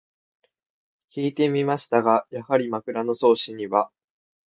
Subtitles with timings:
[1.09, 3.91] きいてみましたが、やはり「枕草子」には